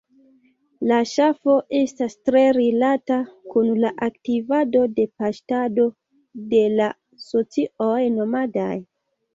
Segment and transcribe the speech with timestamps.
[0.91, 3.19] La ŝafo estas tre rilata
[3.53, 5.89] kun la aktivado de paŝtado
[6.57, 6.91] de la
[7.29, 8.75] socioj nomadaj.